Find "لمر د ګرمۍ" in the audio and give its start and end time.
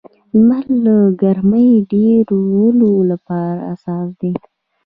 0.33-1.69